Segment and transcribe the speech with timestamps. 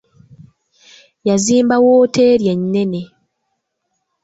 [1.27, 3.01] Yazimba wooteeri ennene.